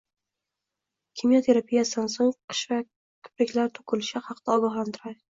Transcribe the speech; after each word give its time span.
Kimyo 1.19 1.41
terapiyasidan 1.47 2.07
so`ng 2.13 2.31
qosh 2.53 2.61
va 2.71 2.79
kipriklar 3.27 3.69
to`kilishi 3.75 4.23
haqida 4.29 4.57
ogohlantirishdi 4.63 5.19